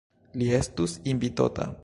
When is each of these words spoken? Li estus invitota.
Li 0.43 0.47
estus 0.61 0.97
invitota. 1.15 1.73